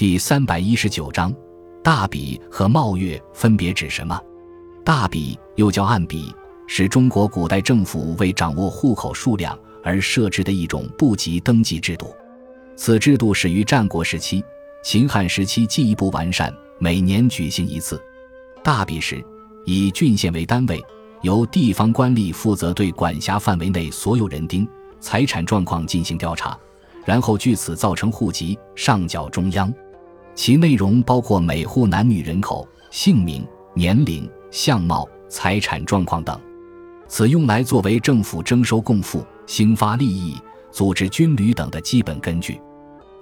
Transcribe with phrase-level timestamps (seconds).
[0.00, 1.30] 第三百一十九章，
[1.84, 4.18] 大比和冒月分别指什么？
[4.82, 6.34] 大比又叫暗比，
[6.66, 12.16] 是中国古代政府为掌握户口数量而设置的一种部级登记制度。
[12.76, 14.42] 此制度始于战国时期，
[14.82, 18.02] 秦汉时期进一步完善，每年举行一次。
[18.64, 19.22] 大比时，
[19.66, 20.82] 以郡县为单位，
[21.20, 24.66] 由地方官吏负责对管辖范围内所有人丁
[24.98, 26.58] 财产状况进行调查，
[27.04, 29.70] 然后据此造成户籍，上缴中央。
[30.34, 36.40] 其内容包括每户男女人口、姓名、年龄、相貌、财产状况等，
[37.08, 40.36] 此用来作为政府征收贡赋、兴发利益、
[40.70, 42.60] 组织军旅等的基本根据。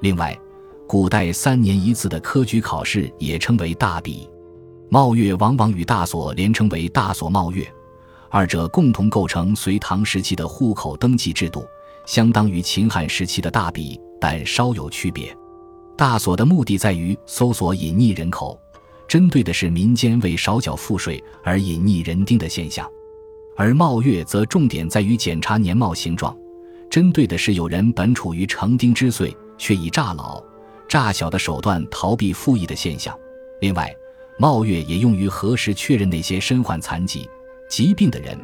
[0.01, 0.38] 另外，
[0.87, 4.29] 古代三年一次的科举考试也称为大比，
[4.88, 7.66] 冒月往往与大所连称为大所冒月，
[8.30, 11.65] 二者共同构成隋唐时期的户口登记制度，
[12.06, 15.37] 相当于秦汉时期的大比，但稍有区别。
[15.98, 18.57] 大所的目的在于搜索隐匿人口，
[19.09, 22.87] 针对的是民间为少缴赋税而隐匿人丁的现象；
[23.57, 26.37] 而冒月则重点在于检查年貌形状，
[26.88, 30.40] 针对的是有人本处于成丁之岁，却以诈老、
[30.87, 33.12] 诈小的手段逃避赋役的现象。
[33.60, 33.93] 另外，
[34.38, 37.29] 冒月也用于核实确认那些身患残疾、
[37.68, 38.38] 疾病的人，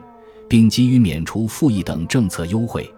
[0.48, 2.92] 并给予免除赋役等政策优惠。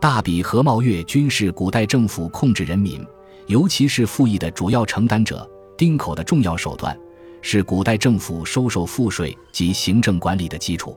[0.00, 3.00] 大比和冒月均是古代政府控制人民。
[3.46, 6.98] 尤其是赋役的主要承担者，丁口的重要手段，
[7.40, 10.96] 是古代政府收受赋税及行政管理的基础。